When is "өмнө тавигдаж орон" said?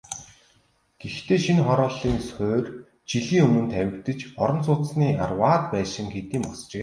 3.47-4.59